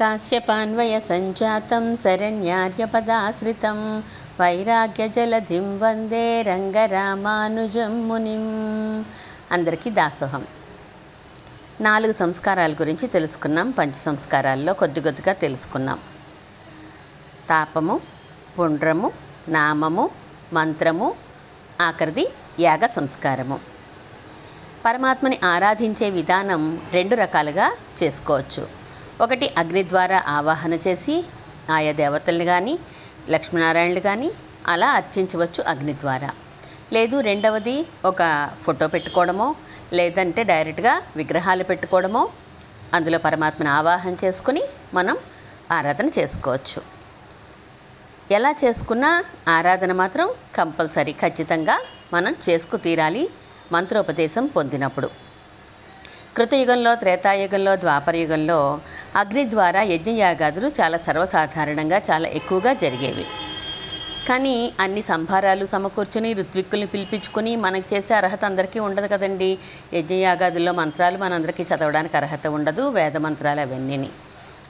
[0.00, 4.02] కాశ్యపాన్వయ సంజాతం శరణ్యార్యపదాశ్రితం
[4.40, 8.44] వైరాగ్యజలధిం వందే రంగరామానుజం మునిం
[9.52, 10.46] అందరికీ దాసోహం.
[11.80, 15.98] నాలుగు సంస్కారాల గురించి తెలుసుకున్నాం పంచ సంస్కారాల్లో కొద్ది కొద్దిగా తెలుసుకున్నాం.
[17.48, 18.00] తాపము
[18.58, 19.12] పుండ్రము
[19.48, 20.10] నామము
[20.52, 21.14] మంత్రము
[21.80, 22.28] ఆఖరిది
[22.60, 23.60] యాగ సంస్కారము.
[24.84, 28.85] పరమాత్మని ఆరాధించే విధానం రెండు రకాలుగా చేసుకోవచ్చు.
[29.20, 31.14] ఒకటి అగ్ని ద్వారా ఆవాహన చేసి
[31.76, 32.74] ఆయా దేవతల్ని కానీ
[33.34, 34.28] లక్ష్మీనారాయణలు కానీ
[34.72, 36.30] అలా అర్చించవచ్చు అగ్ని ద్వారా.
[36.94, 37.76] లేదు రెండవది
[38.10, 38.22] ఒక
[38.64, 39.48] ఫోటో పెట్టుకోవడమో
[39.98, 42.22] లేదంటే డైరెక్ట్గా విగ్రహాలు పెట్టుకోవడమో
[42.94, 44.62] అందులో పరమాత్మను ఆవాహన చేసుకుని
[44.94, 45.16] మనం
[45.76, 46.80] ఆరాధన చేసుకోవచ్చు.
[48.36, 49.10] ఎలా చేసుకున్నా
[49.48, 50.28] ఆరాధన మాత్రం
[50.58, 51.76] కంపల్సరీ ఖచ్చితంగా
[52.12, 53.22] మనం చేసుకు తీరాలి
[53.72, 55.08] మంత్రోపదేశం పొందినప్పుడు.
[56.36, 58.80] కృతయుగంలో త్రేతాయుగంలో ద్వాపరయుగంలో
[59.16, 63.24] అగ్ని ద్వారా యజ్ఞయాగాదులు చాలా సర్వసాధారణంగా చాలా ఎక్కువగా జరిగేవి.
[64.28, 69.58] కానీ అన్ని సంభారాలు సమకూర్చుని ఋత్విక్కుల్ని పిలిపించుకుని మనకు చేసే అర్హత అందరికీ ఉండదు కదండి.
[69.94, 74.10] యజ్ఞయాగాదుల్లో మంత్రాలు మనందరికీ చదవడానికి అర్హత ఉండదు వేద మంత్రాలు అవన్నీని.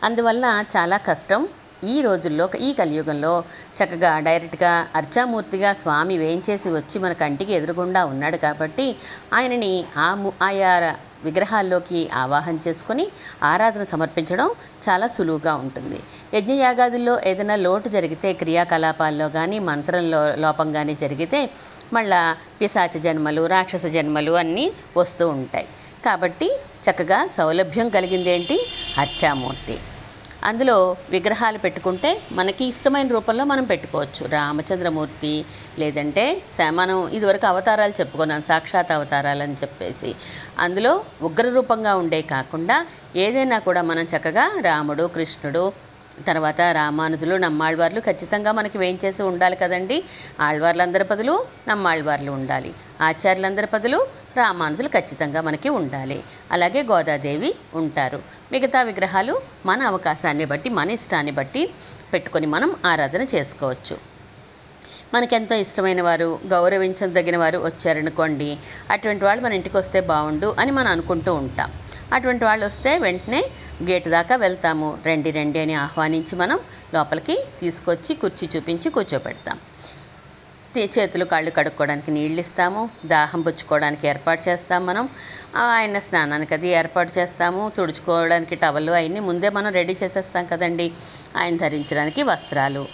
[0.03, 1.49] అందువల్ల చాలా కష్టం
[1.85, 3.45] ఈ రోజుల్లో ఈ కలియుగంలో
[3.79, 8.97] చక్కగా డైరెక్ట్గా అర్చామూర్తిగా స్వామి వేయించేసి వచ్చి మన కంటికి ఎదురుగుండా ఉన్నాడు కాబట్టి
[9.35, 10.71] ఆయనని ఆ ఆయా
[11.29, 13.05] విగ్రహాల్లోకి ఆవాహన చేసుకొని
[13.51, 14.49] ఆరాధన సమర్పించడం
[14.87, 16.01] చాలా సులువుగా ఉంటుంది.
[16.37, 21.41] యజ్ఞయాగాదుల్లో ఏదైనా లోటు జరిగితే క్రియాకలాపాల్లో కానీ మంత్రంలో లోపం కానీ జరిగితే
[21.97, 22.21] మళ్ళా
[22.61, 24.65] పిశాచ జన్మలు రాక్షస జన్మలు అన్నీ
[25.01, 25.69] వస్తూ ఉంటాయి.
[26.07, 26.49] కాబట్టి
[26.87, 28.57] చక్కగా సౌలభ్యం కలిగిందేంటి?
[28.99, 29.77] అర్చామూర్తి.
[30.47, 34.29] అందులో విగ్రహాలు పెట్టుకుంటే మనకి ఇష్టమైన రూపంలో మనం పెట్టుకోవచ్చు.
[34.29, 35.45] రామచంద్రమూర్తి
[35.79, 40.15] లేదంటే స- మనం ఇదివరకు అవతారాలు చెప్పుకున్నాం సాక్షాత్ అవతారాలు అని చెప్పేసి.
[40.59, 45.73] అందులో ఉగ్ర రూపంగా ఉండే కాకుండా ఏదైనా కూడా మనం చక్కగా రాముడు కృష్ణుడు
[46.27, 50.05] తర్వాత రామానుజులు నమ్మాళ్ళవార్లు ఖచ్చితంగా మనకి వేయించేసి ఉండాలి కదండి.
[50.41, 52.75] ఆళ్వార్లందరి పదులు నమ్మాళ్ళవార్లు ఉండాలి.
[53.01, 56.19] ఆచార్యులందరి పదులు రామానుజులు ఖచ్చితంగా మనకి ఉండాలి.
[56.53, 58.19] అలాగే గోదాదేవి ఉంటారు.
[58.53, 59.35] మిగతా విగ్రహాలు
[59.67, 61.63] మన అవకాశాన్ని బట్టి మన ఇష్టాన్ని బట్టి
[62.13, 63.97] పెట్టుకొని మనం ఆరాధన చేసుకోవచ్చు.
[65.15, 68.59] మనకెంతో ఇష్టమైన వారు గౌరవించదగిన వారు వచ్చారనుకోండి
[68.91, 71.71] అటువంటి వాళ్ళు మన ఇంటికి వస్తే బాగుండు అని మనం అనుకుంటూ ఉంటాం.
[72.13, 73.41] అటువంటి వాళ్ళు వస్తే వెంటనే
[73.89, 74.99] గేటు దాకా వెళ్తాము.
[75.07, 76.59] రండి రండి అని ఆహ్వానించి మనం
[76.95, 79.59] లోపలికి తీసుకొచ్చి కుర్చీ చూపించి కూర్చోపెడతాం.
[80.97, 85.05] చేతులు కాళ్ళు కడుక్కోవడానికి నీళ్ళు ఇస్తాము దాహం పుచ్చుకోవడానికి ఏర్పాటు చేస్తాం మనం.
[85.67, 90.87] ఆయన స్నానానికి అది ఏర్పాటు చేస్తాము తుడుచుకోవడానికి టవల్ అవన్నీ ముందే మనం రెడీ చేసేస్తాం కదండి.
[91.37, 92.85] ఆయన ధరించడానికి వస్త్రాలు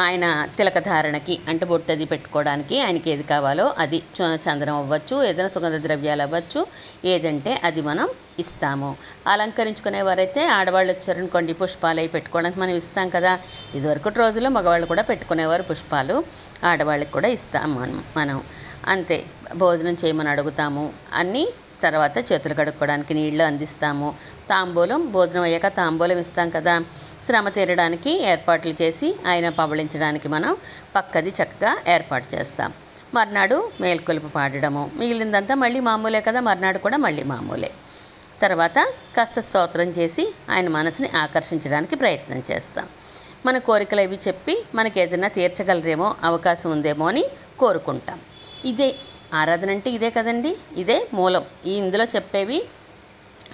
[0.00, 0.24] ఆయన
[0.56, 5.82] తిలక ధారణకి అంటే బొట్టది అది పెట్టుకోవడానికి ఆయనకి ఏది కావాలో అది చ- చందనం అవ్వచ్చు ఏదైనా సుగంధ
[5.82, 6.60] ద్రవ్యాలు అవ్వచ్చు
[7.04, 8.96] ఏదంటే అది మనం ఇస్తాము.
[9.26, 13.38] అలంకరించుకునేవారైతే ఆడవాళ్ళు వచ్చారనుకోండి పుష్పాలు అవి పెట్టుకోవడానికి మనం ఇస్తాం కదా.
[13.74, 16.24] ఇదివరకటి రోజుల్లో మగవాళ్ళు కూడా పెట్టుకునేవారు పుష్పాలు.
[16.64, 18.42] ఆడవాళ్ళకి కూడా ఇస్తాం మనం మనం.
[18.86, 19.24] అంతే
[19.56, 20.92] భోజనం చేయమని అడుగుతాము.
[21.14, 21.48] అన్నీ
[21.82, 24.14] తర్వాత చేతులు కడుక్కోవడానికి నీళ్ళు అందిస్తాము.
[24.50, 26.80] తాంబూలం భోజనం అయ్యాక తాంబూలం ఇస్తాం కదా.
[27.26, 30.56] శ్రమ తీరడానికి ఏర్పాట్లు చేసి ఆయన పవళించడానికి మనం
[30.96, 32.72] పక్కది చక్కగా ఏర్పాటు చేస్తాం.
[33.14, 34.90] మర్నాడు మేల్కొలుపు పాడడము.
[34.96, 37.70] మిగిలిందంతా మళ్ళీ మామూలే కదా మర్నాడు కూడా మళ్ళీ మామూలే.
[38.42, 38.78] తర్వాత
[39.16, 42.86] కాస్త స్తోత్రం చేసి ఆయన మనసుని ఆకర్షించడానికి ప్రయత్నం చేస్తాం.
[43.46, 47.24] మన కోరికలు అవి చెప్పి మనకి ఏదైనా తీర్చగలరేమో అవకాశం ఉందేమో అని
[47.58, 48.20] కోరుకుంటాం.
[48.64, 48.94] ఇదే
[49.34, 50.52] ఆరాధన అంటే ఇదే కదండి?
[50.76, 51.44] ఇదే మూలం.
[51.66, 52.58] ఈ ఇందులో చెప్పేవి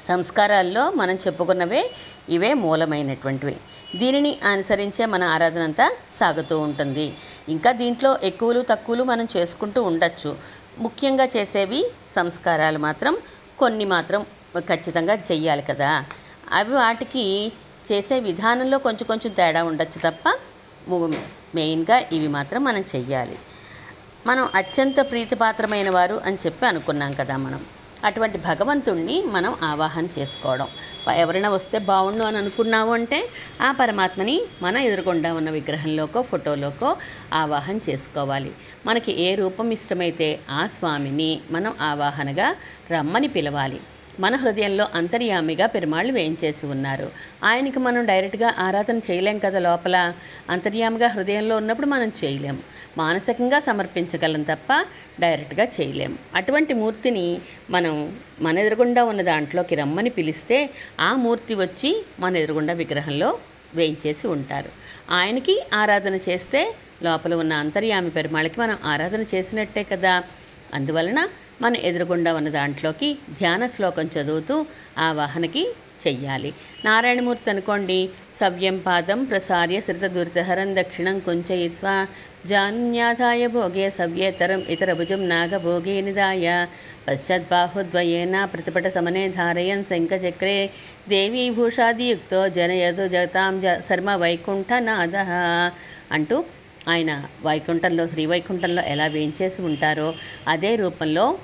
[0.08, 1.82] సంస్కారాల్లో మనం చెప్పుకున్నవే
[2.28, 3.56] ఇవే మూలమైనటువంటివి.
[3.96, 5.86] దీనిని అనుసరించే మన ఆరాధన అంతా
[6.20, 7.06] సాగుతూ ఉంటుంది.
[7.48, 10.30] ఇంకా దీంట్లో ఎక్కువలు తక్కువలు మనం చేసుకుంటూ ఉండొచ్చు.
[10.78, 11.80] ముఖ్యంగా చేసేవి
[12.16, 13.14] సంస్కారాలు మాత్రం
[13.58, 14.20] కొన్ని మాత్రం
[14.56, 16.04] ఖచ్చితంగా చెయ్యాలి కదా.
[16.52, 17.52] అవి వాటికి
[17.92, 20.38] చేసే విధానంలో కొంచెం కొంచెం తేడా ఉండొచ్చు తప్ప
[20.88, 21.14] ము-
[21.54, 23.38] మెయిన్గా ఇవి మాత్రం మనం చెయ్యాలి.
[24.26, 27.60] మనం అత్యంత ప్రీతిపాత్రమైన వారు అని చెప్పి అనుకున్నాం కదా మనం.
[28.04, 30.68] అటువంటి భగవంతుణ్ణి మనం ఆవాహన చేసుకోవడం.
[31.14, 33.28] ఎవరైనా వస్తే బాగుండు అని అనుకున్నావు అంటే
[33.62, 36.96] ఆ పరమాత్మని మన ఎదురుగుండా ఉన్న విగ్రహంలోకో ఫోటోలోకో
[37.32, 38.52] ఆవాహన చేసుకోవాలి.
[38.86, 42.56] మనకి ఏ రూపం ఇష్టమైతే ఆ స్వామిని మనం ఆవాహనగా
[42.90, 43.80] రమ్మని పిలవాలి.
[44.20, 47.10] మన హృదయంలో అంతర్యామిగా పెరుమాళ్ళు వేయించేసి ఉన్నారు.
[47.44, 50.12] ఆయనకి మనం డైరెక్ట్గా ఆరాధన చేయలేం కదా లోపల.
[50.50, 52.58] అంతర్యామిగా హృదయంలో ఉన్నప్పుడు మనం చేయలేం.
[52.98, 54.84] మానసికంగా సమర్పించగలం తప్ప
[55.20, 56.18] డైరెక్ట్గా చేయలేం.
[56.34, 60.70] అటువంటి మూర్తిని మనం మన ఎదురుగుండా ఉన్న దాంట్లోకి రమ్మని పిలిస్తే
[61.00, 63.38] ఆ మూర్తి వచ్చి మన ఎదురుగుండా విగ్రహంలో
[63.74, 64.70] వేయించేసి ఉంటారు.
[65.10, 70.22] ఆయనకి ఆరాధన చేస్తే లోపల ఉన్న అంతర్యామి పెరుమాళకి మనం ఆరాధన చేసినట్టే కదా.
[70.74, 71.28] అందువలన
[71.62, 73.08] మన ఎదురుగుండా ఉన్న దాంట్లోకి
[73.38, 74.56] ధ్యాన శ్లోకం చదువుతూ
[74.98, 75.62] ఆవాహనకి
[76.06, 76.50] చెయ్యాలి.
[76.84, 77.96] నారాయణమూర్తి అనుకోండి
[78.40, 81.94] సవ్యం పాదం ప్రసార్య శ్రితదురితహరం దక్షిణం కుంచయిత్వా
[82.46, 86.46] జాన్యాధాయ భోగే సవ్యేతరం ఇతరభుజం నాగభోగే నిదాయ
[87.08, 90.58] పశ్చాద్బాహుద్వయేన ప్రతిపట సమనే ధారయన్ శంఖచక్రే
[91.08, 95.16] దేవీభూషాదియుక్తో జనయదు జగతాం జ శర్మ వైకుంఠనాద
[96.12, 96.38] అంటూ
[96.88, 97.12] ఆయన
[97.44, 100.14] వైకుంఠంలో శ్రీవైకుంఠంలో ఎలా వేయించేసి ఉంటారో
[100.48, 101.38] అదే రూపంలో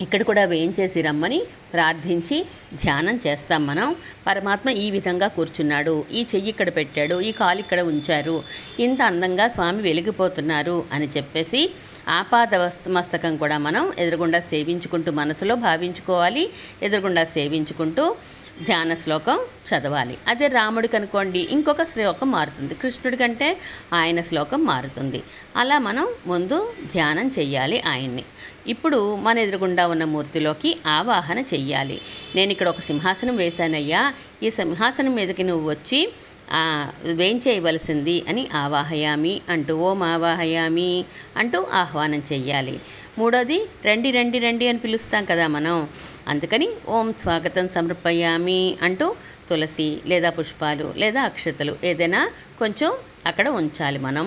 [0.00, 1.40] ఇక్కడ కూడా వేయించేసి రమ్మని
[1.74, 2.36] ప్రార్థించి
[2.82, 3.96] ధ్యానం చేస్తాం మనం.
[4.26, 6.04] పరమాత్మ ఈ విధంగా కూర్చున్నాడు.
[6.12, 7.20] ఈ చెయ్యి ఇక్కడ పెట్టాడు.
[7.20, 8.36] ఈ కాలు ఇక్కడ ఉంచారు.
[8.80, 11.70] ఇంత అందంగా స్వామి వెలిగిపోతున్నారు అని చెప్పేసి
[12.08, 12.54] ఆపాద
[12.88, 16.44] మస్తకం కూడా మనం ఎదురుగుండా సేవించుకుంటూ మనసులో భావించుకోవాలి.
[16.82, 18.16] ఎదురుగుండా సేవించుకుంటూ
[18.62, 20.18] ధ్యాన శ్లోకం చదవాలి.
[20.28, 22.74] అదే రాముడికి అనుకోండి ఇంకొక శ్లోకం మారుతుంది.
[22.74, 23.56] కృష్ణుడి కంటే
[23.92, 25.22] ఆయన శ్లోకం మారుతుంది.
[25.56, 28.24] అలా మనం ముందు ధ్యానం చెయ్యాలి ఆయన్ని.
[28.66, 32.00] ఇప్పుడు మన ఎదురుగుండా ఉన్న మూర్తిలోకి ఆవాహన చెయ్యాలి.
[32.36, 34.12] నేను ఇక్కడ ఒక సింహాసనం వేశానయ్యా.
[34.42, 36.12] ఈ సింహాసనం మీదకి నువ్వు వచ్చి
[36.52, 41.04] ఆ, వేంచేయవలసింది అని ఆవాహయామి అంటూ ఓం ఆవాహయామి
[41.36, 42.80] అంటూ ఆహ్వానం చెయ్యాలి.
[43.18, 45.88] మూడోది రండి రండి రండి అని పిలుస్తాం కదా మనం.
[46.28, 49.06] అందుకని ఓం స్వాగతం సమర్పయామి అంటూ
[49.48, 52.20] తులసి లేదా పుష్పాలు లేదా అక్షతలు ఏదైనా
[52.58, 52.90] కొంచెం
[53.26, 54.26] అక్కడ ఉంచాలి మనం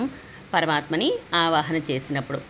[0.54, 2.40] పరమాత్మని ఆవాహన చేసినప్పుడు.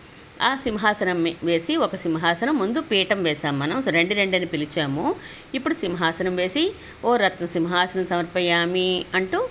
[0.41, 3.83] ఆ సింహాసనం వేసి ఒక సింహాసనం ముందు పీఠం వేసాం మనం.
[3.97, 5.15] రెండు రెండు అని పిలిచాము.
[5.53, 6.63] ఇప్పుడు సింహాసనం వేసి
[7.05, 9.41] ఓ రత్న సింహాసనం సమర్పయామి అంటూ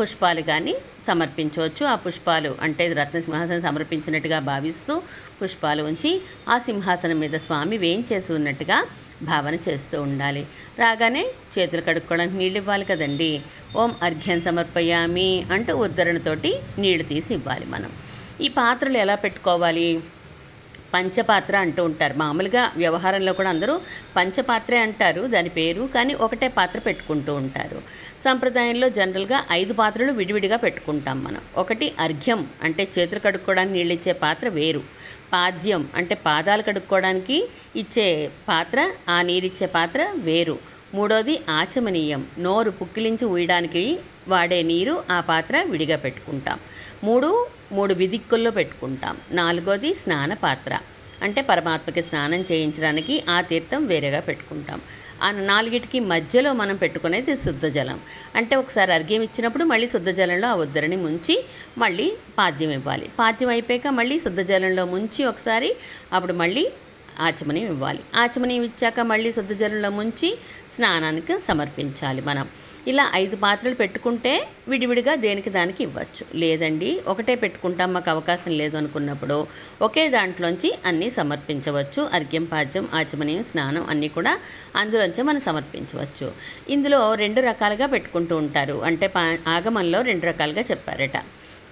[0.00, 0.74] పుష్పాలు కానీ
[1.06, 1.82] సమర్పించవచ్చు.
[1.86, 5.02] ఆ పుష్పాలు అంటే రత్న సింహాసనం సమర్పించినట్టుగా భావిస్తూ
[5.42, 6.12] పుష్పాలు ఉంచి
[6.48, 8.78] ఆ సింహాసనం మీద స్వామి వేయించేసి ఉన్నట్టుగా
[9.22, 10.46] భావన చేస్తూ ఉండాలి.
[10.78, 11.26] రాగానే
[11.58, 13.42] చేతులు కడుక్కోవడానికి నీళ్ళు ఇవ్వాలి కదండి.
[13.76, 17.90] ఓం అర్ఘ్యం సమర్పయామి అంటూ ఉద్ధరణతోటి నీళ్ళు తీసి ఇవ్వాలి మనం.
[18.40, 20.00] ఈ పాత్రలు ఎలా పెట్టుకోవాలి?
[20.94, 22.14] పంచపాత్ర అంటూ ఉంటారు.
[22.14, 23.80] మామూలుగా వ్యవహారంలో కూడా అందరూ
[24.16, 27.82] పంచపాత్రే అంటారు దాని పేరు కానీ ఒకటే పాత్ర పెట్టుకుంటూ ఉంటారు.
[28.24, 31.40] సంప్రదాయంలో జనరల్గా ఐదు పాత్రలు విడివిడిగా పెట్టుకుంటాం మనం.
[31.56, 34.78] ఒకటి అర్ఘ్యం అంటే చేతులు కడుక్కోవడానికి నీళ్ళు ఇచ్చే పాత్ర వేరు.
[35.32, 40.58] పాద్యం అంటే పాదాలు కడుక్కోవడానికి ఇచ్చే పాత్ర ఆ నీరిచ్చే పాత్ర వేరు.
[40.94, 43.98] మూడోది ఆచమనీయం నోరు పుక్కిలించి ఊయడానికి
[44.28, 46.58] వాడే నీరు ఆ పాత్ర విడిగా పెట్టుకుంటాం.
[47.04, 49.16] మూడు మూడు విదిక్కుల్లో పెట్టుకుంటాం.
[49.30, 50.78] నాలుగోది స్నాన పాత్ర
[51.22, 54.80] అంటే పరమాత్మకి స్నానం చేయించడానికి ఆ తీర్థం వేరేగా పెట్టుకుంటాం.
[55.22, 58.00] ఆ నాలుగిటికి మధ్యలో మనం పెట్టుకునేది శుద్ధ జలం
[58.36, 61.44] అంటే ఒకసారి అర్ఘ్యం ఇచ్చినప్పుడు మళ్ళీ శుద్ధ జలంలో ఆ ఉద్దరిని ముంచి
[61.78, 63.10] మళ్ళీ పాద్యం ఇవ్వాలి.
[63.18, 65.76] పాద్యం అయిపోయాక మళ్ళీ శుద్ధ జలంలో ముంచి ఒకసారి
[66.12, 66.72] అప్పుడు మళ్ళీ
[67.20, 68.00] ఆచమనీయం ఇవ్వాలి.
[68.14, 70.38] ఆచమనీయం ఇచ్చాక మళ్ళీ శుద్ధ జలంలో ముంచి
[70.74, 72.48] స్నానానికి సమర్పించాలి మనం.
[72.86, 76.24] ఇలా ఐదు పాత్రలు పెట్టుకుంటే విడివిడిగా దేనికి దానికి ఇవ్వచ్చు.
[76.34, 79.46] లేదండి ఒకటే పెట్టుకుంటాం మాకు అవకాశం లేదు అనుకున్నప్పుడు
[79.82, 82.08] ఒకే దాంట్లోంచి అన్నీ సమర్పించవచ్చు.
[82.12, 84.38] అర్ఘ్యం పాద్యం ఆచమనీయం స్నానం అన్నీ కూడా
[84.76, 86.32] అందులోంచి మనం సమర్పించవచ్చు.
[86.68, 88.82] ఇందులో రెండు రకాలుగా పెట్టుకుంటూ ఉంటారు.
[88.84, 91.16] అంటే పా ఆగమంలో రెండు రకాలుగా చెప్పారట.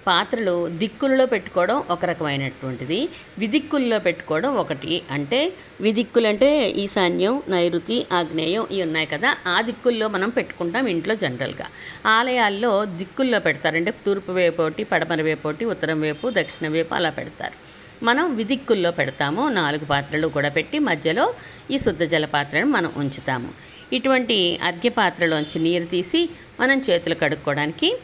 [0.07, 3.09] పాత్రలు దిక్కులలో పెట్టుకోవడం ఒక రకమైనటువంటిది.
[3.37, 5.01] విదిక్కుల్లో పెట్టుకోవడం ఒకటి.
[5.11, 9.37] అంటే విదిక్కులంటే ఈశాన్యం నైరుతి ఆగ్నేయం ఇవి ఉన్నాయి కదా.
[9.47, 11.65] ఆ దిక్కుల్లో మనం పెట్టుకుంటాం ఇంట్లో జనరల్గా.
[12.05, 17.65] ఆలయాల్లో దిక్కుల్లో పెడతారంటే తూర్పు వైపు ఒకటి పడమర వైపు ఒకటి ఉత్తరం వైపు దక్షిణ వైపు అలా పెడతారు.
[18.05, 19.49] మనం విదిక్కుల్లో పెడతాము.
[19.49, 21.33] నాలుగు పాత్రలు కూడా పెట్టి మధ్యలో
[21.71, 23.49] ఈ శుద్ధ జల పాత్రను మనం ఉంచుతాము.
[23.93, 26.29] ఇటువంటి అర్ఘ్య పాత్రలోంచి నీరు తీసి
[26.59, 27.97] మనం చేతులు కడుక్కోవడానికి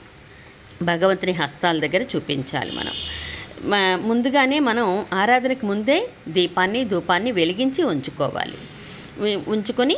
[0.81, 2.93] భగవంతుని హస్తాల దగ్గర చూపించాలి మనం.
[4.07, 8.53] ముందుగానే మనం ఆరాధనకు ముందే దీపాన్ని ధూపాన్ని వెలిగించి ఉంచుకోవాలి.
[9.47, 9.97] ఉంచుకొని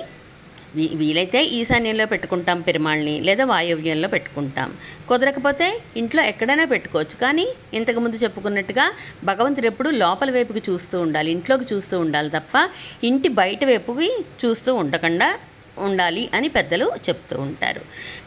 [0.76, 4.74] వీ- వీలైతే ఈశాన్యంలో పెట్టుకుంటాం పెరుమాళ్ళని లేదా వాయవ్యంలో పెట్టుకుంటాం.
[5.10, 7.16] కుదరకపోతే ఇంట్లో ఎక్కడైనా పెట్టుకోవచ్చు.
[7.22, 8.92] కానీ ఇంతకుముందు చెప్పుకున్నట్టుగా
[9.24, 12.70] భగవంతుడు ఎప్పుడు లోపల వైపుకి చూస్తూ ఉండాలి ఇంట్లోకి చూస్తూ ఉండాలి తప్ప
[13.04, 15.40] ఇంటి బయట వైపుకి చూస్తూ ఉండకుండా
[15.78, 17.82] ఉండాలి అని పెద్దలు చెప్తూ ఉంటారు.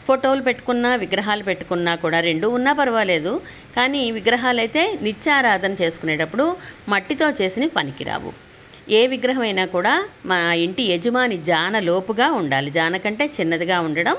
[0.07, 3.41] ఫోటోలు పెట్టుకున్నా విగ్రహాలు పెట్టుకున్నా కూడా రెండు ఉన్నా పర్వాలేదు.
[3.75, 6.57] కానీ విగ్రహాలు అయితే నిత్యారాధన చేసుకునేటప్పుడు
[6.89, 8.33] మట్టితో చేసిన పనికిరావు.
[8.89, 12.71] ఏ విగ్రహం అయినా కూడా మా ఇంటి యజమాని జాన లోపుగా ఉండాలి.
[12.71, 14.15] జాన కంటే చిన్నదిగా ఉండడం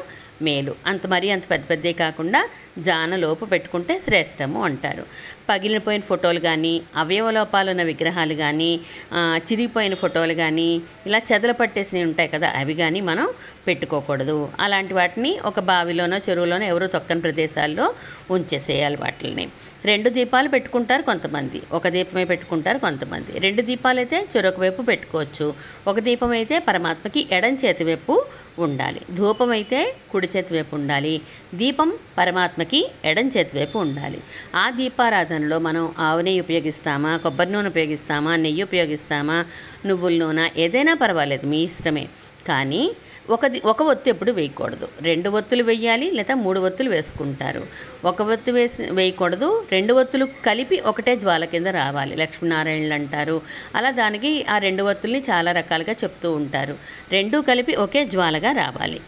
[0.46, 0.72] మేలు.
[0.86, 2.40] అంత మరీ అంత పెద్ద పెద్దవి కాకుండా
[2.88, 5.04] జాన లోపు పెట్టుకుంటే శ్రేష్టము అంటారు.
[5.50, 8.70] పగిలిపోయిన ఫోటోలు కానీ అవయవలోపాలు ఉన్న విగ్రహాలు కానీ
[9.46, 10.68] చిరిగిపోయిన ఫోటోలు కానీ
[11.08, 13.28] ఇలా చెదలు పట్టేసినవి ఉంటాయి కదా అవి కానీ మనం
[13.68, 14.36] పెట్టుకోకూడదు.
[14.64, 17.86] అలాంటి వాటిని ఒక బావిలోనో చెరువులోనో ఎవరో తొక్కని ప్రదేశాల్లో
[18.36, 19.46] ఉంచేసేయాలి వాటిని
[19.84, 21.62] రెండు దీపాలు పెట్టుకుంటారు కొంతమంది.
[21.72, 23.38] ఒక దీపమే పెట్టుకుంటారు కొంతమంది.
[23.38, 25.54] రెండు దీపాలు అయితే చెరొక వైపు పెట్టుకోవచ్చు.
[25.88, 28.24] ఒక దీపం అయితే పరమాత్మకి ఎడం చేతి వైపు
[28.58, 29.00] ఉండాలి.
[29.14, 31.20] ధూపం అయితే కుడి చేతి వైపు ఉండాలి.
[31.54, 34.20] దీపం పరమాత్మకి ఎడం చేతి వైపు ఉండాలి.
[34.54, 37.16] ఆ దీపారాధనలో మనం ఆవు నెయ్యి ఉపయోగిస్తామా?
[37.16, 38.36] కొబ్బరి నూనె ఉపయోగిస్తామా?
[38.36, 39.44] నెయ్యి ఉపయోగిస్తామా?
[39.86, 40.50] నువ్వుల నూనె?
[40.56, 42.08] ఏదైనా పర్వాలేదు మీ ఇష్టమే.
[42.48, 42.90] కానీ
[43.30, 44.88] ఒకది ఒక ఒత్తు ఎప్పుడు వేయకూడదు.
[45.02, 47.62] రెండు ఒత్తులు వేయాలి లేదా మూడు ఒత్తులు వేసుకుంటారు.
[48.04, 49.66] ఒక ఒత్తు వేసి వేయకూడదు.
[49.72, 52.16] రెండు ఒత్తులు కలిపి ఒకటే జ్వాల కింద రావాలి.
[52.16, 53.42] లక్ష్మీనారాయణలు అంటారు.
[53.76, 56.76] అలా దానికి ఆ రెండు ఒత్తుల్ని చాలా రకాలుగా చెప్తూ ఉంటారు.
[57.12, 59.00] రెండు కలిపి ఒకే జ్వాలగా రావాలి.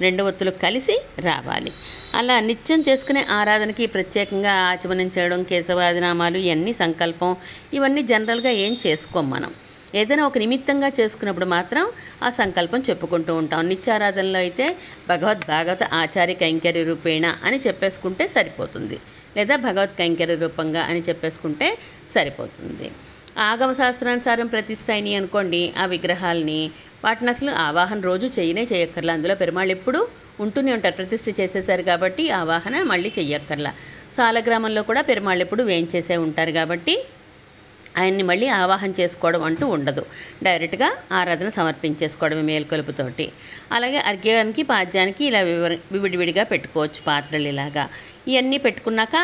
[0.00, 1.72] రెండు ఒత్తులు కలిసి రావాలి.
[2.14, 7.36] అలా నిత్యం చేసుకునే ఆరాధనకి ప్రత్యేకంగా ఆచమనం చేయడం కేశవాదినామాలు ఇవన్నీ సంకల్పం
[7.74, 9.52] ఇవన్నీ జనరల్గా ఏం చేసుకోం మనం.
[9.94, 11.84] ఏదైనా ఒక నిమిత్తంగా చేసుకున్నప్పుడు మాత్రం
[12.22, 13.68] ఆ సంకల్పం చెప్పుకుంటూ ఉంటాం.
[13.68, 14.76] నిత్యారాధనలో అయితే
[15.08, 18.98] భగవద్ భాగవత ఆచార్య కైంకర్య రూపేణ అని చెప్పేసుకుంటే సరిపోతుంది.
[19.36, 21.78] లేదా భగవత్ కైంకర్య రూపంగా అని చెప్పేసుకుంటే
[22.14, 22.90] సరిపోతుంది.
[23.38, 26.60] ఆగమ శాస్త్రానుసారం ప్రతిష్ట అయినాయి అనుకోండి ఆ విగ్రహాలని
[27.04, 29.12] వాటిని అసలు ఆవాహన రోజు చేయనే చేయక్కర్లా.
[29.14, 30.08] అందులో పెరుమాళ్ళు ఎప్పుడు
[30.40, 30.94] ఉంటూనే ఉంటారు.
[30.94, 33.72] ప్రతిష్ఠ చేసేసారు కాబట్టి ఆవాహన మళ్ళీ చెయ్యక్కర్లా.
[34.16, 36.94] సాలగ్రామంలో కూడా పెరుమాళ్ళు ఎప్పుడు వేయించేసే ఉంటారు కాబట్టి
[37.98, 40.02] ఆయన్ని మళ్ళీ ఆవాహన చేసుకోవడం అంటూ ఉండదు.
[40.42, 43.26] డైరెక్ట్గా ఆరాధన సమర్పించేసుకోవడమే మేల్కొలుపుతోటి.
[43.72, 47.84] అలాగే అర్ఘ్యానికి పాద్యానికి ఇలా వివర విడివిడిగా పెట్టుకోవచ్చు పాత్రలు ఇలాగా.
[48.28, 49.16] ఇవన్నీ పెట్టుకున్నాక